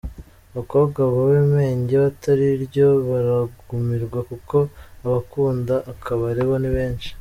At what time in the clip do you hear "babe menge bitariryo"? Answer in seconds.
1.13-2.87